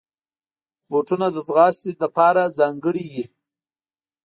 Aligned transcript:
بوټونه 0.89 1.27
د 1.35 1.37
ځغاستې 1.47 1.91
لپاره 2.03 2.41
ځانګړي 2.57 3.05
وي. 3.13 3.25